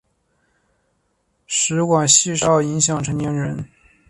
[1.45, 3.69] 食管憩室主要影响成年人。